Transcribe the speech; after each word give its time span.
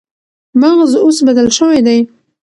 مغز 0.61 0.91
اوس 1.03 1.17
بدل 1.27 1.47
شوی 1.57 1.79
دی. 1.87 1.99